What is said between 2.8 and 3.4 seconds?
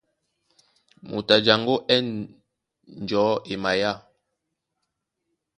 njɔ̌